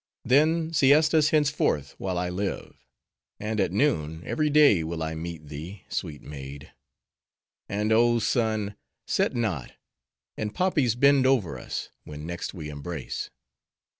[0.25, 2.87] Then siestas henceforth while I live.
[3.39, 6.73] And at noon, every day will I meet thee, sweet maid!
[7.69, 8.75] And, oh Sun!
[9.05, 9.73] set not;
[10.35, 13.29] and poppies bend over us, when next we embrace!"